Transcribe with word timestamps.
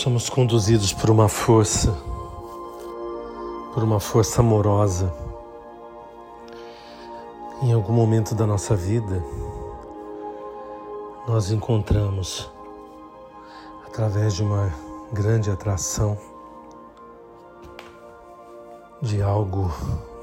Somos 0.00 0.30
conduzidos 0.30 0.94
por 0.94 1.10
uma 1.10 1.28
força, 1.28 1.92
por 3.74 3.84
uma 3.84 4.00
força 4.00 4.40
amorosa. 4.40 5.12
Em 7.62 7.74
algum 7.74 7.92
momento 7.92 8.34
da 8.34 8.46
nossa 8.46 8.74
vida, 8.74 9.22
nós 11.28 11.50
encontramos, 11.50 12.50
através 13.86 14.32
de 14.32 14.42
uma 14.42 14.72
grande 15.12 15.50
atração, 15.50 16.16
de 19.02 19.20
algo 19.20 19.70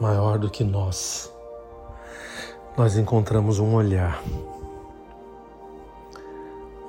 maior 0.01 0.39
do 0.39 0.49
que 0.49 0.63
nós, 0.63 1.31
nós 2.75 2.97
encontramos 2.97 3.59
um 3.59 3.75
olhar, 3.75 4.23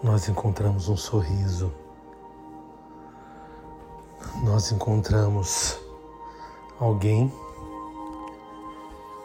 nós 0.02 0.26
encontramos 0.26 0.88
um 0.88 0.96
sorriso 0.96 1.70
nós 4.48 4.72
encontramos 4.72 5.78
alguém 6.80 7.30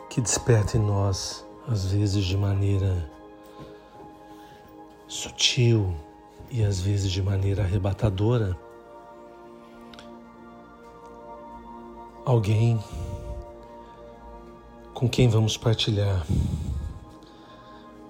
que 0.09 0.19
desperta 0.19 0.75
em 0.75 0.81
nós, 0.81 1.45
às 1.65 1.85
vezes 1.85 2.25
de 2.25 2.35
maneira 2.35 3.09
sutil 5.07 5.95
e 6.51 6.61
às 6.61 6.81
vezes 6.81 7.09
de 7.09 7.21
maneira 7.21 7.63
arrebatadora, 7.63 8.59
alguém 12.25 12.83
com 14.93 15.07
quem 15.07 15.29
vamos 15.29 15.55
partilhar 15.55 16.27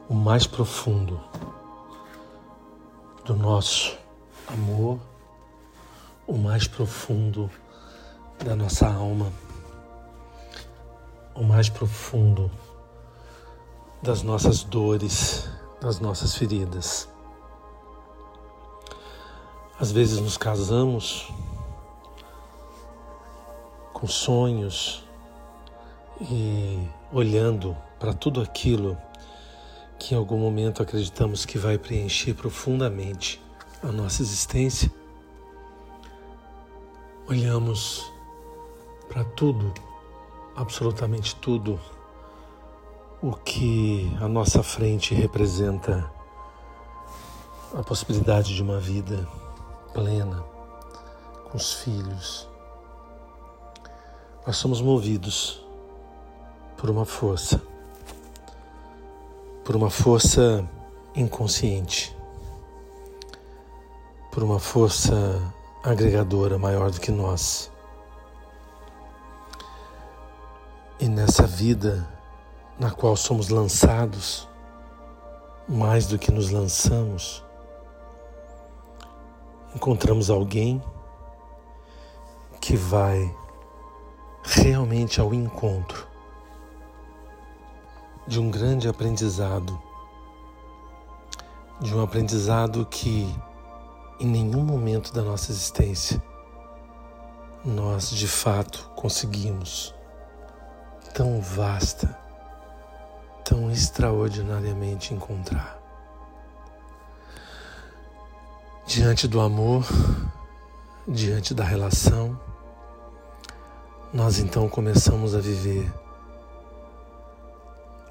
o 0.09 0.15
mais 0.15 0.47
profundo 0.47 1.21
do 3.23 3.35
nosso 3.35 3.95
amor 4.47 5.12
o 6.25 6.37
mais 6.37 6.67
profundo 6.67 7.49
da 8.43 8.55
nossa 8.55 8.87
alma, 8.87 9.31
o 11.35 11.43
mais 11.43 11.69
profundo 11.69 12.49
das 14.01 14.21
nossas 14.21 14.63
dores, 14.63 15.49
das 15.81 15.99
nossas 15.99 16.35
feridas. 16.35 17.07
Às 19.79 19.91
vezes 19.91 20.19
nos 20.19 20.37
casamos 20.37 21.29
com 23.91 24.07
sonhos 24.07 25.03
e 26.21 26.87
olhando 27.11 27.75
para 27.99 28.13
tudo 28.13 28.41
aquilo 28.41 28.97
que 29.99 30.13
em 30.13 30.17
algum 30.17 30.37
momento 30.37 30.81
acreditamos 30.81 31.45
que 31.45 31.57
vai 31.57 31.77
preencher 31.77 32.33
profundamente 32.33 33.41
a 33.81 33.91
nossa 33.91 34.21
existência 34.21 34.91
olhamos 37.27 38.11
para 39.07 39.23
tudo, 39.23 39.73
absolutamente 40.55 41.35
tudo, 41.37 41.79
o 43.21 43.31
que 43.31 44.11
à 44.19 44.27
nossa 44.27 44.61
frente 44.61 45.13
representa 45.15 46.11
a 47.73 47.81
possibilidade 47.81 48.53
de 48.53 48.61
uma 48.61 48.79
vida 48.79 49.27
plena, 49.93 50.43
com 51.49 51.57
os 51.57 51.73
filhos. 51.73 52.49
Nós 54.45 54.57
somos 54.57 54.81
movidos 54.81 55.65
por 56.77 56.89
uma 56.89 57.05
força, 57.05 57.61
por 59.63 59.75
uma 59.75 59.89
força 59.89 60.67
inconsciente, 61.15 62.13
por 64.29 64.43
uma 64.43 64.59
força 64.59 65.41
agregadora 65.83 66.57
maior 66.57 66.89
do 66.89 67.01
que 67.01 67.11
nós. 67.11 67.69
E 70.97 71.09
nessa 71.09 71.45
vida 71.45 72.07
na 72.79 72.89
qual 72.89 73.15
somos 73.17 73.49
lançados, 73.49 74.47
mais 75.67 76.07
do 76.07 76.17
que 76.17 76.31
nos 76.31 76.49
lançamos, 76.49 77.43
encontramos 79.75 80.29
alguém 80.29 80.81
que 82.61 82.77
vai 82.77 83.35
realmente 84.43 85.19
ao 85.19 85.33
encontro 85.33 86.07
de 88.25 88.39
um 88.39 88.49
grande 88.49 88.87
aprendizado, 88.87 89.77
de 91.81 91.93
um 91.93 92.01
aprendizado 92.01 92.85
que 92.85 93.27
em 94.19 94.27
nenhum 94.27 94.63
momento 94.63 95.13
da 95.13 95.21
nossa 95.21 95.51
existência 95.51 96.21
nós 97.65 98.09
de 98.09 98.27
fato 98.27 98.91
conseguimos 98.93 99.95
tão 101.13 101.39
vasta, 101.39 102.17
tão 103.45 103.71
extraordinariamente 103.71 105.13
encontrar. 105.13 105.79
Diante 108.85 109.29
do 109.29 109.39
amor, 109.39 109.85
diante 111.07 111.53
da 111.53 111.63
relação, 111.63 112.37
nós 114.11 114.39
então 114.39 114.67
começamos 114.67 115.33
a 115.33 115.39
viver 115.39 115.91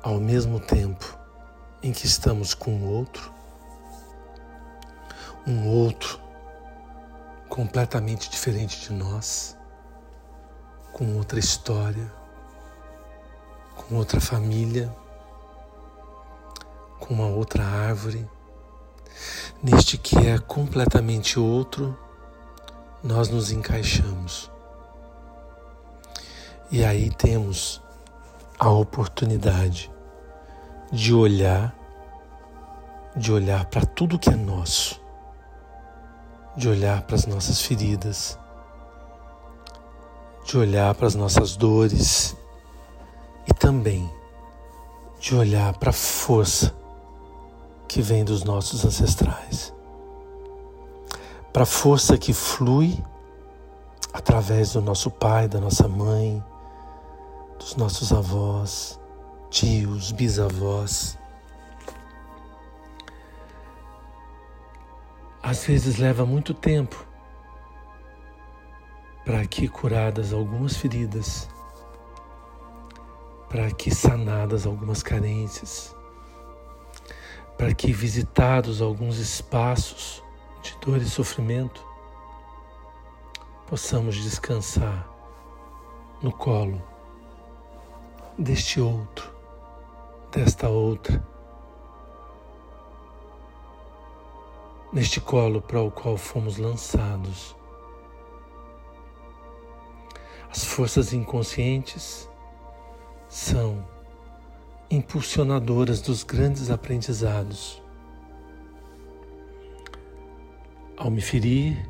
ao 0.03 0.19
mesmo 0.19 0.59
tempo 0.59 1.19
em 1.83 1.93
que 1.93 2.07
estamos 2.07 2.55
com 2.55 2.71
o 2.71 2.89
outro 2.89 3.33
um 5.47 5.69
outro 5.69 6.21
completamente 7.49 8.31
diferente 8.31 8.81
de 8.81 8.93
nós, 8.93 9.57
com 10.93 11.17
outra 11.17 11.39
história, 11.39 12.11
com 13.75 13.97
outra 13.97 14.21
família, 14.21 14.95
com 17.01 17.13
uma 17.13 17.27
outra 17.27 17.65
árvore. 17.65 18.27
Neste 19.63 19.99
que 19.99 20.17
é 20.17 20.39
completamente 20.39 21.39
outro, 21.39 21.99
nós 23.03 23.29
nos 23.29 23.51
encaixamos. 23.51 24.51
E 26.71 26.85
aí 26.85 27.11
temos 27.11 27.83
a 28.59 28.71
oportunidade 28.71 29.91
de 30.91 31.13
olhar, 31.13 31.75
de 33.17 33.33
olhar 33.33 33.67
para 33.67 33.85
tudo 33.85 34.19
que 34.19 34.31
é 34.31 34.37
nosso 34.37 35.02
de 36.57 36.69
olhar 36.69 37.03
para 37.03 37.17
as 37.17 37.27
nossas 37.27 37.63
feridas, 37.63 38.39
de 40.45 40.59
olhar 40.59 40.95
para 40.95 41.07
as 41.07 41.15
nossas 41.15 41.57
dores 41.57 42.37
e 43.49 43.55
também 43.55 44.11
de 45.19 45.35
olhar 45.35 45.77
para 45.79 45.91
a 45.91 45.95
força 45.95 46.75
que 47.89 48.03
vem 48.03 48.25
dos 48.25 48.45
nossos 48.45 48.85
ancestrais, 48.85 49.73
para 51.53 51.63
a 51.63 51.67
força 51.67 52.19
que 52.19 52.33
flui 52.33 53.03
através 54.13 54.73
do 54.73 54.83
nosso 54.83 55.11
pai, 55.11 55.49
da 55.49 55.61
nossa 55.61 55.89
mãe, 55.89 56.43
dos 57.59 57.77
nossos 57.77 58.13
avós, 58.13 59.01
tios, 59.49 60.13
bisavós 60.13 61.17
Às 65.43 65.67
vezes 65.67 65.99
leva 65.99 66.25
muito 66.25 66.55
tempo 66.55 67.05
para 69.25 69.45
que 69.45 69.67
curadas 69.67 70.33
algumas 70.33 70.77
feridas, 70.77 71.49
para 73.51 73.69
que 73.73 73.93
sanadas 73.93 74.67
algumas 74.67 75.03
carências, 75.03 75.97
para 77.59 77.75
que 77.75 77.93
visitados 77.93 78.81
alguns 78.81 79.19
espaços 79.19 80.23
de 80.63 80.77
dor 80.79 80.99
e 80.99 81.07
sofrimento, 81.07 81.85
possamos 83.67 84.15
descansar 84.15 85.09
no 86.23 86.31
colo 86.31 86.81
deste 88.39 88.81
outro, 88.81 89.29
desta 90.31 90.69
outra 90.69 91.32
neste 94.93 95.21
colo 95.21 95.63
para 95.63 95.81
o 95.81 95.91
qual 95.91 96.17
fomos 96.17 96.59
lançados. 96.59 97.57
As 100.51 100.65
forças 100.65 101.15
inconscientes 101.15 102.29
são 103.27 103.89
impulsionadoras 104.91 106.03
dos 106.03 106.23
grandes 106.23 106.71
aprendizados. 106.71 107.83
Ao 110.99 111.11
me 111.11 111.23
ferir, 111.23 111.89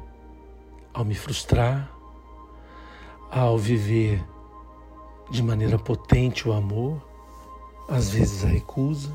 ao 0.95 1.05
me 1.05 1.15
frustrar, 1.15 1.93
ao 3.29 3.59
viver 3.59 4.25
de 5.29 5.43
maneira 5.43 5.77
potente 5.77 6.49
o 6.49 6.53
amor, 6.53 7.03
às 7.89 8.11
vezes 8.11 8.45
a 8.45 8.49
recusa, 8.49 9.13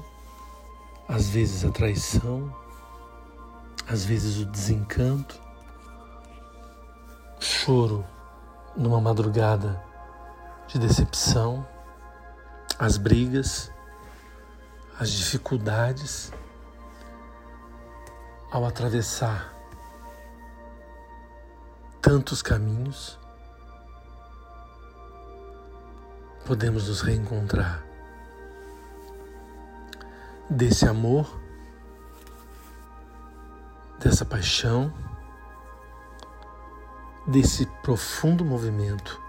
às 1.08 1.30
vezes 1.30 1.64
a 1.64 1.72
traição, 1.72 2.54
às 3.88 4.04
vezes 4.04 4.38
o 4.38 4.46
desencanto, 4.46 5.42
o 7.40 7.42
choro 7.42 8.06
numa 8.76 9.00
madrugada 9.00 9.82
de 10.68 10.78
decepção, 10.78 11.66
as 12.78 12.98
brigas, 12.98 13.72
as 15.00 15.10
dificuldades 15.10 16.32
ao 18.52 18.66
atravessar 18.66 19.54
tantos 22.02 22.42
caminhos, 22.42 23.18
podemos 26.46 26.88
nos 26.88 27.02
reencontrar. 27.02 27.86
Desse 30.50 30.88
amor, 30.88 31.47
dessa 34.00 34.26
paixão, 34.26 34.94
desse 37.26 37.66
profundo 37.82 38.46
movimento 38.46 39.22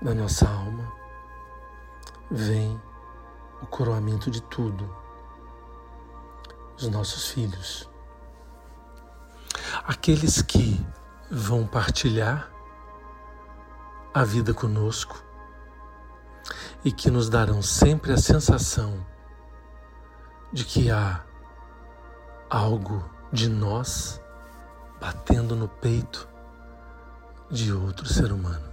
da 0.00 0.14
nossa 0.14 0.48
alma, 0.48 0.92
vem 2.30 2.80
o 3.60 3.66
coroamento 3.66 4.30
de 4.30 4.42
tudo, 4.42 4.88
os 6.76 6.88
nossos 6.88 7.28
filhos. 7.28 7.88
Aqueles 9.84 10.40
que 10.40 10.84
vão 11.30 11.66
partilhar 11.66 12.50
a 14.12 14.24
vida 14.24 14.54
conosco 14.54 15.22
e 16.84 16.92
que 16.92 17.10
nos 17.10 17.28
darão 17.28 17.62
sempre 17.62 18.12
a 18.12 18.16
sensação 18.16 19.04
de 20.52 20.64
que 20.64 20.90
há 20.90 21.24
algo 22.48 23.13
de 23.34 23.48
nós 23.48 24.20
batendo 25.00 25.56
no 25.56 25.66
peito 25.66 26.28
de 27.50 27.72
outro 27.72 28.06
ser 28.06 28.30
humano. 28.30 28.72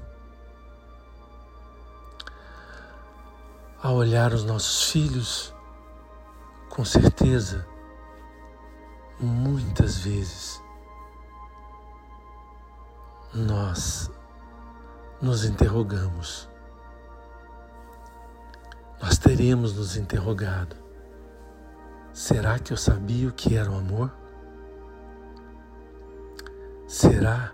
Ao 3.81 3.95
olhar 3.95 4.31
os 4.31 4.43
nossos 4.43 4.91
filhos, 4.91 5.51
com 6.69 6.85
certeza, 6.85 7.67
muitas 9.19 9.97
vezes, 9.97 10.61
nós 13.33 14.11
nos 15.19 15.43
interrogamos. 15.43 16.47
Nós 19.01 19.17
teremos 19.17 19.75
nos 19.75 19.97
interrogado: 19.97 20.75
será 22.13 22.59
que 22.59 22.71
eu 22.71 22.77
sabia 22.77 23.27
o 23.27 23.33
que 23.33 23.57
era 23.57 23.71
o 23.71 23.75
amor? 23.75 24.20
Será 26.91 27.53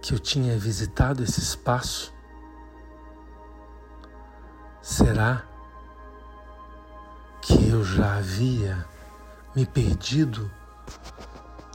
que 0.00 0.14
eu 0.14 0.18
tinha 0.18 0.58
visitado 0.58 1.22
esse 1.22 1.38
espaço? 1.38 2.14
Será 4.80 5.44
que 7.42 7.68
eu 7.68 7.84
já 7.84 8.16
havia 8.16 8.88
me 9.54 9.66
perdido 9.66 10.50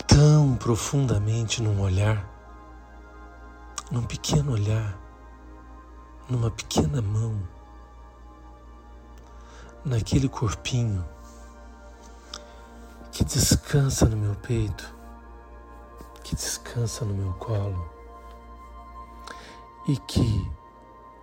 tão 0.08 0.56
profundamente 0.56 1.62
num 1.62 1.80
olhar? 1.80 2.34
num 3.92 4.02
pequeno 4.02 4.54
olhar, 4.54 4.98
numa 6.28 6.50
pequena 6.50 7.00
mão, 7.00 7.48
naquele 9.86 10.28
corpinho 10.28 11.08
que 13.12 13.24
descansa 13.24 14.08
no 14.08 14.18
meu 14.18 14.34
peito, 14.34 15.03
que 16.24 16.36
descansa 16.36 17.06
no 17.06 17.14
meu 17.14 17.34
colo 17.34 17.90
e 19.88 19.98
que, 19.98 20.52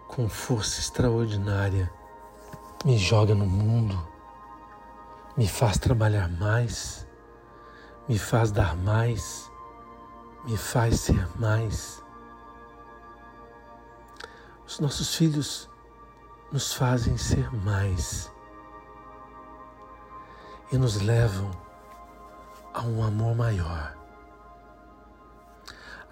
com 0.06 0.28
força 0.28 0.80
extraordinária, 0.80 1.92
me 2.84 2.98
joga 2.98 3.34
no 3.34 3.46
mundo, 3.46 3.98
me 5.36 5.48
faz 5.48 5.78
trabalhar 5.78 6.28
mais, 6.28 7.06
me 8.08 8.18
faz 8.18 8.52
dar 8.52 8.76
mais, 8.76 9.50
me 10.44 10.56
faz 10.56 11.00
ser 11.00 11.28
mais 11.38 12.00
os 14.70 14.78
nossos 14.78 15.16
filhos 15.16 15.68
nos 16.52 16.72
fazem 16.72 17.18
ser 17.18 17.52
mais 17.52 18.30
e 20.70 20.78
nos 20.78 21.00
levam 21.00 21.50
a 22.72 22.82
um 22.82 23.02
amor 23.02 23.34
maior. 23.34 23.99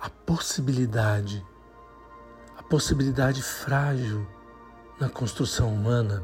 A 0.00 0.08
possibilidade, 0.08 1.44
a 2.56 2.62
possibilidade 2.62 3.42
frágil 3.42 4.26
na 5.00 5.08
construção 5.08 5.72
humana 5.72 6.22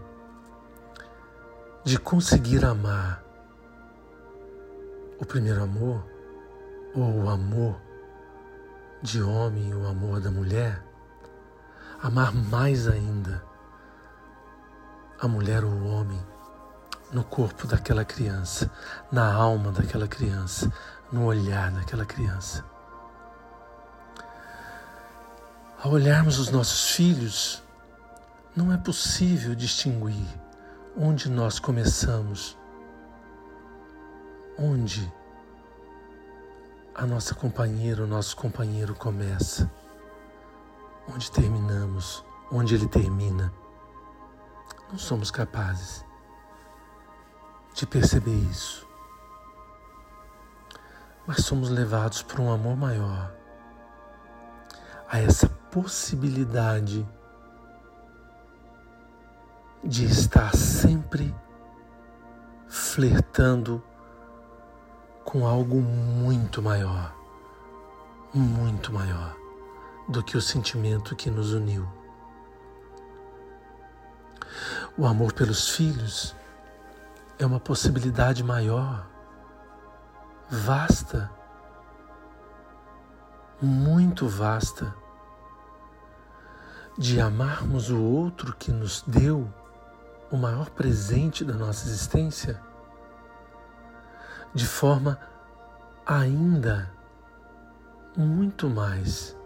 de 1.84 1.98
conseguir 1.98 2.64
amar 2.64 3.22
o 5.20 5.24
primeiro 5.24 5.62
amor 5.62 6.04
ou 6.94 7.24
o 7.24 7.28
amor 7.28 7.76
de 9.02 9.22
homem, 9.22 9.74
o 9.74 9.86
amor 9.86 10.20
da 10.20 10.30
mulher 10.30 10.82
amar 12.04 12.34
mais 12.34 12.86
ainda 12.86 13.42
a 15.18 15.26
mulher 15.26 15.64
ou 15.64 15.70
o 15.70 15.86
homem 15.88 16.20
no 17.10 17.24
corpo 17.24 17.66
daquela 17.66 18.04
criança, 18.04 18.70
na 19.10 19.32
alma 19.32 19.72
daquela 19.72 20.06
criança, 20.06 20.70
no 21.10 21.24
olhar 21.24 21.70
daquela 21.70 22.04
criança. 22.04 22.62
Ao 25.84 25.90
olharmos 25.92 26.38
os 26.38 26.48
nossos 26.48 26.92
filhos, 26.92 27.62
não 28.56 28.72
é 28.72 28.76
possível 28.78 29.54
distinguir 29.54 30.26
onde 30.96 31.28
nós 31.28 31.58
começamos, 31.58 32.56
onde 34.58 35.12
a 36.94 37.04
nossa 37.04 37.34
companheira, 37.34 38.02
o 38.02 38.06
nosso 38.06 38.34
companheiro 38.34 38.94
começa 38.94 39.70
onde 41.06 41.30
terminamos, 41.30 42.24
onde 42.50 42.76
ele 42.76 42.88
termina. 42.88 43.52
Não 44.90 44.98
somos 44.98 45.30
capazes 45.30 46.02
de 47.74 47.86
perceber 47.86 48.38
isso. 48.50 48.88
Mas 51.26 51.44
somos 51.44 51.68
levados 51.68 52.22
por 52.22 52.40
um 52.40 52.50
amor 52.50 52.74
maior 52.74 53.43
a 55.14 55.20
essa 55.20 55.48
possibilidade 55.70 57.08
de 59.84 60.04
estar 60.06 60.52
sempre 60.56 61.32
flertando 62.66 63.80
com 65.24 65.46
algo 65.46 65.80
muito 65.80 66.60
maior, 66.60 67.14
muito 68.34 68.92
maior 68.92 69.36
do 70.08 70.20
que 70.20 70.36
o 70.36 70.40
sentimento 70.42 71.14
que 71.14 71.30
nos 71.30 71.52
uniu. 71.52 71.88
O 74.98 75.06
amor 75.06 75.32
pelos 75.32 75.76
filhos 75.76 76.34
é 77.38 77.46
uma 77.46 77.60
possibilidade 77.60 78.42
maior, 78.42 79.08
vasta, 80.50 81.30
muito 83.62 84.26
vasta, 84.26 85.03
de 86.96 87.20
amarmos 87.20 87.90
o 87.90 88.00
outro 88.00 88.54
que 88.54 88.70
nos 88.70 89.02
deu 89.06 89.52
o 90.30 90.36
maior 90.36 90.70
presente 90.70 91.44
da 91.44 91.54
nossa 91.54 91.86
existência, 91.86 92.60
de 94.54 94.66
forma 94.66 95.18
ainda 96.06 96.92
muito 98.16 98.68
mais 98.68 99.36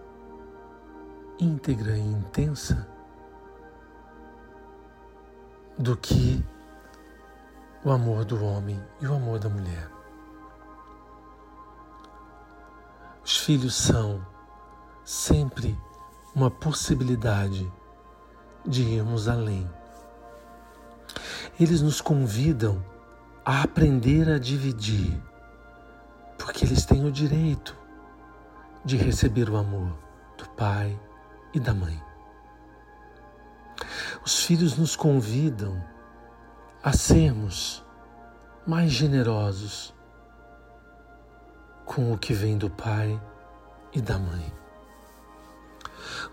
íntegra 1.38 1.96
e 1.96 2.00
intensa 2.00 2.86
do 5.78 5.96
que 5.96 6.44
o 7.84 7.90
amor 7.90 8.24
do 8.24 8.44
homem 8.44 8.82
e 9.00 9.06
o 9.06 9.14
amor 9.14 9.38
da 9.38 9.48
mulher. 9.48 9.88
Os 13.24 13.36
filhos 13.38 13.74
são 13.74 14.26
sempre 15.04 15.78
uma 16.38 16.50
possibilidade 16.50 17.70
de 18.64 18.82
irmos 18.82 19.26
além. 19.26 19.68
Eles 21.58 21.82
nos 21.82 22.00
convidam 22.00 22.80
a 23.44 23.62
aprender 23.62 24.30
a 24.30 24.38
dividir, 24.38 25.20
porque 26.38 26.64
eles 26.64 26.84
têm 26.86 27.04
o 27.04 27.10
direito 27.10 27.76
de 28.84 28.96
receber 28.96 29.50
o 29.50 29.56
amor 29.56 29.92
do 30.36 30.48
pai, 30.50 30.96
e 31.52 31.60
da 31.60 31.74
mãe. 31.74 32.00
Os 34.24 34.44
filhos 34.44 34.76
nos 34.76 34.94
convidam 34.94 35.82
a 36.82 36.92
sermos 36.92 37.84
mais 38.66 38.92
generosos 38.92 39.94
com 41.84 42.12
o 42.12 42.18
que 42.18 42.32
vem 42.32 42.58
do 42.58 42.68
pai 42.68 43.20
e 43.92 44.00
da 44.00 44.18
mãe. 44.18 44.57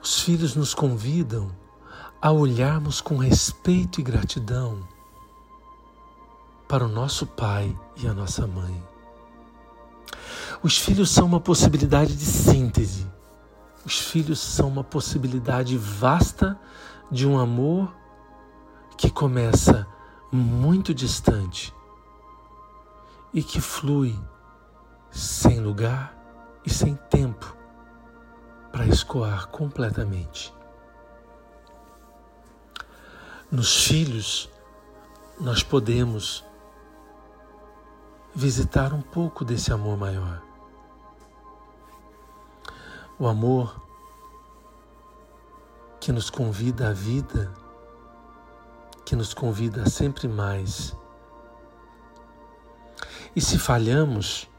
Os 0.02 0.20
filhos 0.20 0.56
nos 0.56 0.74
convidam 0.74 1.50
a 2.22 2.32
olharmos 2.32 3.02
com 3.02 3.18
respeito 3.18 4.00
e 4.00 4.04
gratidão 4.04 4.88
para 6.68 6.86
o 6.86 6.88
nosso 6.90 7.28
pai 7.28 7.78
e 7.98 8.08
a 8.08 8.14
nossa 8.14 8.48
mãe. 8.48 8.84
Os 10.64 10.78
filhos 10.78 11.12
são 11.12 11.26
uma 11.26 11.40
possibilidade 11.40 12.16
de 12.16 12.26
síntese. 12.26 13.08
Os 13.86 14.00
filhos 14.00 14.40
são 14.40 14.68
uma 14.68 14.84
possibilidade 14.84 15.78
vasta 15.78 16.60
de 17.12 17.28
um 17.28 17.38
amor 17.38 17.94
que 18.98 19.12
começa 19.12 19.88
muito 20.32 20.94
distante 20.94 21.74
e 23.34 23.44
que 23.44 23.62
flui 23.62 24.18
sem 25.12 25.60
lugar 25.60 26.18
e 26.66 26.70
sem 26.70 26.96
tempo 27.10 27.56
para 28.76 28.88
escoar 28.88 29.48
completamente. 29.48 30.54
Nos 33.50 33.86
filhos, 33.86 34.50
nós 35.40 35.64
podemos 35.64 36.44
visitar 38.36 38.94
um 38.94 39.02
pouco 39.02 39.46
desse 39.46 39.72
amor 39.72 39.98
maior. 39.98 40.44
O 43.18 43.30
amor 43.30 43.82
que 46.02 46.12
nos 46.12 46.30
convida 46.30 46.90
à 46.90 46.92
vida, 46.92 47.54
que 49.06 49.16
nos 49.16 49.34
convida 49.34 49.84
a 49.84 49.90
sempre 49.90 50.28
mais. 50.28 50.94
E 53.34 53.40
se 53.40 53.58
falhamos, 53.58 54.50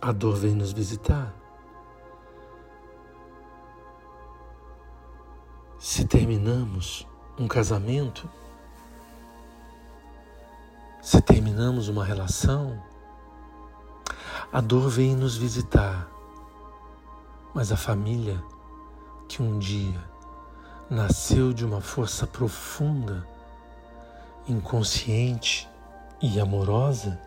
a 0.00 0.10
dor 0.10 0.36
vem 0.36 0.54
nos 0.54 0.72
visitar. 0.72 1.47
Se 5.90 6.04
terminamos 6.04 7.08
um 7.38 7.48
casamento, 7.48 8.28
se 11.00 11.18
terminamos 11.22 11.88
uma 11.88 12.04
relação, 12.04 12.78
a 14.52 14.60
dor 14.60 14.90
vem 14.90 15.16
nos 15.16 15.38
visitar, 15.38 16.06
mas 17.54 17.72
a 17.72 17.76
família 17.78 18.38
que 19.26 19.42
um 19.42 19.58
dia 19.58 19.98
nasceu 20.90 21.54
de 21.54 21.64
uma 21.64 21.80
força 21.80 22.26
profunda, 22.26 23.26
inconsciente 24.46 25.66
e 26.20 26.38
amorosa, 26.38 27.18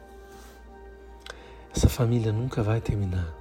essa 1.75 1.89
família 1.89 2.31
nunca 2.31 2.61
vai 2.61 2.79
terminar. 2.79 3.33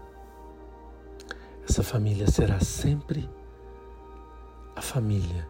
Essa 1.68 1.82
família 1.82 2.26
será 2.26 2.58
sempre 2.60 3.28
a 4.74 4.82
família 4.82 5.48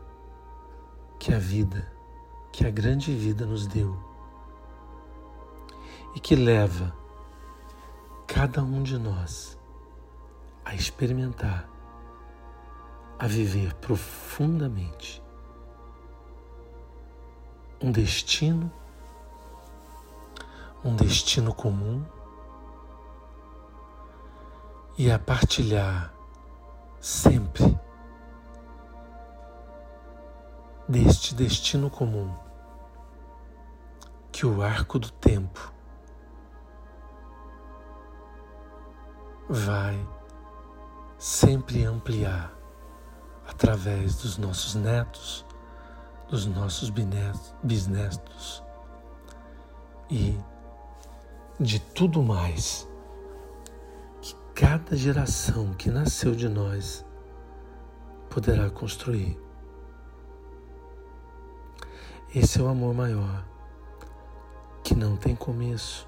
que 1.19 1.35
a 1.35 1.39
vida, 1.39 1.91
que 2.51 2.67
a 2.67 2.71
grande 2.71 3.15
vida 3.15 3.45
nos 3.45 3.67
deu 3.67 3.97
e 6.15 6.21
que 6.21 6.35
leva 6.35 6.95
cada 8.27 8.63
um 8.63 8.83
de 8.83 8.99
nós 8.99 9.59
a 10.65 10.75
experimentar, 10.75 11.69
a 13.19 13.27
viver 13.27 13.75
profundamente 13.75 15.23
um 17.83 17.93
destino, 17.93 18.73
um 20.85 20.97
destino 20.97 21.55
comum 21.55 22.05
e 24.97 25.11
a 25.11 25.19
partilhar 25.19 26.15
sempre 27.01 27.79
deste 30.91 31.37
destino 31.37 31.89
comum 31.89 32.35
que 34.33 34.45
o 34.45 34.61
arco 34.61 34.99
do 34.99 35.09
tempo 35.09 35.73
vai 39.49 40.05
sempre 41.17 41.85
ampliar 41.85 42.53
através 43.47 44.17
dos 44.17 44.37
nossos 44.37 44.75
netos, 44.75 45.47
dos 46.29 46.47
nossos 46.47 46.91
bisnetos 47.63 48.65
e 50.11 50.37
de 51.61 51.79
tudo 51.79 52.21
mais 52.21 52.89
que 54.21 54.35
cada 54.57 54.97
geração 54.97 55.73
que 55.75 55.89
nasceu 55.89 56.35
de 56.35 56.49
nós 56.49 57.05
poderá 58.29 58.69
construir. 58.69 59.50
Esse 62.33 62.61
é 62.61 62.63
o 62.63 62.69
amor 62.69 62.95
maior, 62.95 63.45
que 64.85 64.95
não 64.95 65.17
tem 65.17 65.35
começo 65.35 66.07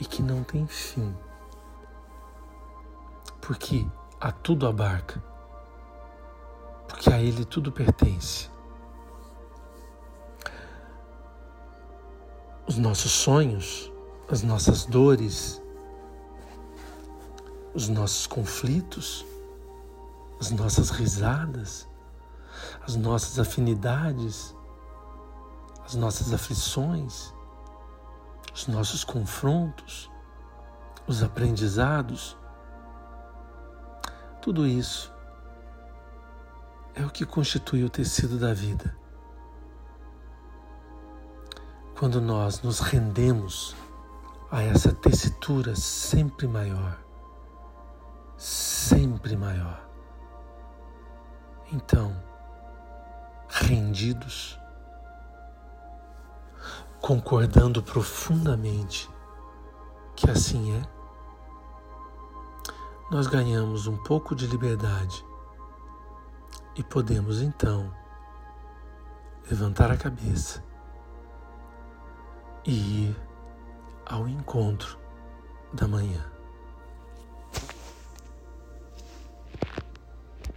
e 0.00 0.06
que 0.06 0.22
não 0.22 0.42
tem 0.42 0.66
fim, 0.66 1.14
porque 3.42 3.86
a 4.18 4.32
tudo 4.32 4.66
abarca, 4.66 5.22
porque 6.88 7.12
a 7.12 7.20
Ele 7.20 7.44
tudo 7.44 7.70
pertence. 7.70 8.48
Os 12.66 12.78
nossos 12.78 13.12
sonhos, 13.12 13.92
as 14.30 14.42
nossas 14.42 14.86
dores, 14.86 15.60
os 17.74 17.90
nossos 17.90 18.26
conflitos, 18.26 19.26
as 20.40 20.50
nossas 20.52 20.88
risadas, 20.88 21.86
as 22.80 22.96
nossas 22.96 23.38
afinidades, 23.38 24.55
as 25.86 25.94
nossas 25.94 26.32
aflições, 26.32 27.32
os 28.52 28.66
nossos 28.66 29.04
confrontos, 29.04 30.10
os 31.06 31.22
aprendizados, 31.22 32.36
tudo 34.42 34.66
isso 34.66 35.14
é 36.92 37.06
o 37.06 37.10
que 37.10 37.24
constitui 37.24 37.84
o 37.84 37.90
tecido 37.90 38.36
da 38.36 38.52
vida. 38.52 38.96
Quando 41.96 42.20
nós 42.20 42.62
nos 42.62 42.80
rendemos 42.80 43.76
a 44.50 44.62
essa 44.62 44.92
tessitura 44.92 45.76
sempre 45.76 46.48
maior, 46.48 46.98
sempre 48.36 49.36
maior, 49.36 49.88
então, 51.72 52.12
rendidos, 53.48 54.58
concordando 57.06 57.80
profundamente 57.84 59.08
que 60.16 60.28
assim 60.28 60.72
é, 60.72 60.82
nós 63.08 63.28
ganhamos 63.28 63.86
um 63.86 63.96
pouco 63.96 64.34
de 64.34 64.44
liberdade 64.48 65.24
e 66.74 66.82
podemos 66.82 67.40
então 67.40 67.94
levantar 69.48 69.88
a 69.92 69.96
cabeça 69.96 70.64
e 72.64 73.04
ir 73.04 73.16
ao 74.04 74.26
encontro 74.26 74.98
da 75.72 75.86
manhã. 75.86 76.35